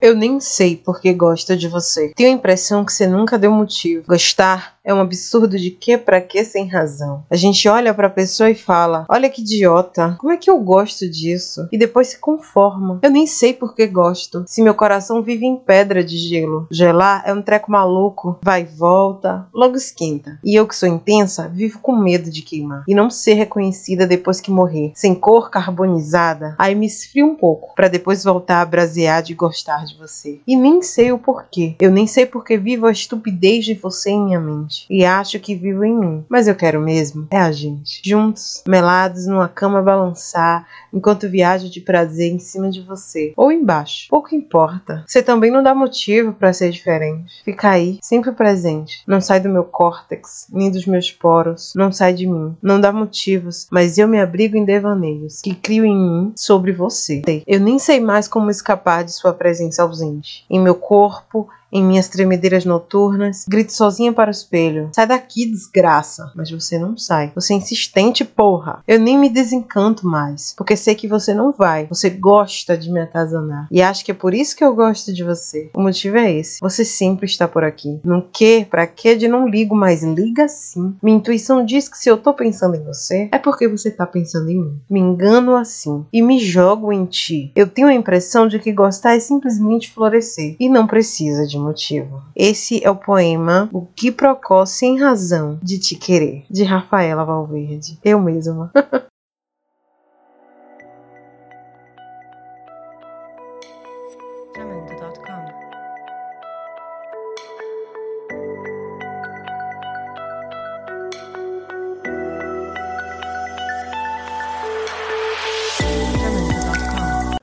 Eu 0.00 0.16
nem 0.16 0.40
sei 0.40 0.76
porque 0.76 1.12
gosto 1.12 1.56
de 1.56 1.68
você. 1.68 2.12
Tenho 2.16 2.30
a 2.30 2.32
impressão 2.32 2.84
que 2.84 2.92
você 2.92 3.06
nunca 3.06 3.38
deu 3.38 3.52
motivo. 3.52 4.04
Gostar 4.06 4.78
é 4.84 4.94
um 4.94 5.00
absurdo 5.00 5.58
de 5.58 5.70
que 5.70 5.98
para 5.98 6.20
que 6.20 6.42
sem 6.44 6.66
razão. 6.66 7.22
A 7.30 7.36
gente 7.36 7.68
olha 7.68 7.92
para 7.92 8.06
a 8.06 8.10
pessoa 8.10 8.50
e 8.50 8.54
fala: 8.54 9.04
"Olha 9.08 9.28
que 9.28 9.42
idiota. 9.42 10.16
Como 10.18 10.32
é 10.32 10.36
que 10.36 10.50
eu 10.50 10.58
gosto 10.58 11.08
disso?" 11.08 11.68
E 11.70 11.78
depois 11.78 12.08
se 12.08 12.18
conforma. 12.18 12.98
Eu 13.02 13.10
nem 13.10 13.26
sei 13.26 13.52
por 13.52 13.74
que 13.74 13.86
gosto. 13.86 14.44
Se 14.46 14.62
meu 14.62 14.74
coração 14.74 15.22
vive 15.22 15.44
em 15.44 15.56
pedra 15.56 16.02
de 16.02 16.16
gelo. 16.16 16.66
Gelar 16.70 17.22
é 17.26 17.32
um 17.32 17.42
treco 17.42 17.70
maluco, 17.70 18.38
vai 18.42 18.62
e 18.62 18.64
volta, 18.64 19.46
logo 19.54 19.76
esquenta. 19.76 20.38
E 20.44 20.54
eu 20.54 20.66
que 20.66 20.76
sou 20.76 20.88
intensa, 20.88 21.48
vivo 21.48 21.78
com 21.80 21.96
medo 21.96 22.30
de 22.30 22.42
queimar 22.42 22.84
e 22.88 22.94
não 22.94 23.10
ser 23.10 23.34
reconhecida 23.34 24.06
depois 24.06 24.40
que 24.40 24.50
morrer, 24.50 24.92
sem 24.94 25.14
cor 25.14 25.50
carbonizada. 25.50 26.54
Aí 26.58 26.74
me 26.74 26.86
esfrio 26.86 27.26
um 27.26 27.34
pouco 27.34 27.74
para 27.74 27.88
depois 27.88 28.24
voltar 28.24 28.60
a 28.60 28.66
brasear 28.66 29.22
de 29.22 29.34
gostar 29.34 29.84
de 29.84 29.96
você. 29.96 30.40
E 30.46 30.56
nem 30.56 30.82
sei 30.82 31.12
o 31.12 31.18
porquê. 31.18 31.76
Eu 31.80 31.90
nem 31.90 32.06
sei 32.06 32.26
porque 32.26 32.56
vivo 32.56 32.86
a 32.86 32.92
estupidez 32.92 33.64
de 33.64 33.74
você 33.74 34.10
em 34.10 34.24
minha 34.24 34.40
mente 34.40 34.69
e 34.88 35.04
acho 35.04 35.38
que 35.40 35.54
vivo 35.54 35.84
em 35.84 35.98
mim. 35.98 36.24
Mas 36.28 36.48
eu 36.48 36.54
quero 36.54 36.80
mesmo 36.80 37.26
é 37.30 37.38
a 37.38 37.52
gente. 37.52 38.00
Juntos, 38.04 38.62
melados 38.66 39.26
numa 39.26 39.48
cama 39.48 39.82
balançar, 39.82 40.66
enquanto 40.92 41.28
viajo 41.28 41.68
de 41.68 41.80
prazer 41.80 42.32
em 42.32 42.38
cima 42.38 42.70
de 42.70 42.80
você. 42.80 43.32
Ou 43.36 43.52
embaixo. 43.52 44.06
Pouco 44.08 44.34
importa. 44.34 45.04
Você 45.06 45.22
também 45.22 45.50
não 45.50 45.62
dá 45.62 45.74
motivo 45.74 46.32
para 46.32 46.52
ser 46.52 46.70
diferente. 46.70 47.42
Fica 47.44 47.70
aí, 47.70 47.98
sempre 48.02 48.32
presente. 48.32 49.02
Não 49.06 49.20
sai 49.20 49.40
do 49.40 49.48
meu 49.48 49.64
córtex, 49.64 50.46
nem 50.50 50.70
dos 50.70 50.86
meus 50.86 51.10
poros. 51.10 51.72
Não 51.74 51.92
sai 51.92 52.12
de 52.12 52.26
mim. 52.26 52.56
Não 52.62 52.80
dá 52.80 52.92
motivos, 52.92 53.66
mas 53.70 53.98
eu 53.98 54.08
me 54.08 54.20
abrigo 54.20 54.56
em 54.56 54.64
devaneios 54.64 55.40
que 55.40 55.54
crio 55.54 55.84
em 55.84 55.96
mim 55.96 56.32
sobre 56.36 56.72
você. 56.72 57.22
Eu 57.46 57.60
nem 57.60 57.78
sei 57.78 58.00
mais 58.00 58.28
como 58.28 58.50
escapar 58.50 59.04
de 59.04 59.12
sua 59.12 59.32
presença 59.32 59.82
ausente. 59.82 60.44
Em 60.50 60.60
meu 60.60 60.74
corpo, 60.74 61.48
em 61.72 61.82
minhas 61.82 62.08
tremedeiras 62.08 62.64
noturnas, 62.64 63.44
grito 63.48 63.72
sozinha 63.72 64.12
para 64.12 64.28
o 64.28 64.32
espelho: 64.32 64.90
Sai 64.94 65.06
daqui, 65.06 65.46
desgraça! 65.46 66.32
Mas 66.34 66.50
você 66.50 66.78
não 66.78 66.96
sai. 66.96 67.32
Você 67.34 67.54
é 67.54 67.56
insistente, 67.56 68.24
porra! 68.24 68.82
Eu 68.86 68.98
nem 68.98 69.18
me 69.18 69.28
desencanto 69.28 70.06
mais, 70.06 70.54
porque 70.56 70.76
sei 70.76 70.94
que 70.94 71.08
você 71.08 71.32
não 71.34 71.52
vai. 71.52 71.86
Você 71.86 72.10
gosta 72.10 72.76
de 72.76 72.90
me 72.90 73.00
atazanar. 73.00 73.68
E 73.70 73.82
acho 73.82 74.04
que 74.04 74.10
é 74.10 74.14
por 74.14 74.34
isso 74.34 74.56
que 74.56 74.64
eu 74.64 74.74
gosto 74.74 75.12
de 75.12 75.22
você. 75.22 75.70
O 75.74 75.82
motivo 75.82 76.16
é 76.16 76.32
esse. 76.32 76.60
Você 76.60 76.84
sempre 76.84 77.26
está 77.26 77.46
por 77.46 77.64
aqui. 77.64 78.00
Não 78.04 78.20
que, 78.20 78.64
pra 78.64 78.86
que 78.86 79.14
de 79.14 79.28
não 79.28 79.48
ligo, 79.48 79.74
mas 79.74 80.02
liga 80.02 80.48
sim. 80.48 80.94
Minha 81.02 81.18
intuição 81.18 81.64
diz 81.64 81.88
que 81.88 81.98
se 81.98 82.08
eu 82.08 82.16
tô 82.16 82.32
pensando 82.34 82.76
em 82.76 82.84
você, 82.84 83.28
é 83.32 83.38
porque 83.38 83.68
você 83.68 83.90
tá 83.90 84.06
pensando 84.06 84.50
em 84.50 84.60
mim. 84.60 84.80
Me 84.88 85.00
engano 85.00 85.56
assim 85.56 86.04
e 86.12 86.22
me 86.22 86.38
jogo 86.38 86.92
em 86.92 87.04
ti. 87.04 87.52
Eu 87.54 87.68
tenho 87.68 87.88
a 87.88 87.94
impressão 87.94 88.48
de 88.48 88.58
que 88.58 88.72
gostar 88.72 89.16
é 89.16 89.20
simplesmente 89.20 89.90
florescer 89.90 90.56
e 90.58 90.68
não 90.68 90.86
precisa 90.86 91.46
de 91.46 91.59
motivo. 91.60 92.22
Esse 92.34 92.84
é 92.84 92.90
o 92.90 92.96
poema 92.96 93.68
O 93.72 93.86
que 93.86 94.10
Procó 94.10 94.64
Sem 94.66 94.98
Razão 94.98 95.58
de 95.62 95.78
Te 95.78 95.94
Querer, 95.94 96.44
de 96.50 96.64
Rafaela 96.64 97.24
Valverde. 97.24 97.98
Eu 98.04 98.20
mesma. 98.20 98.70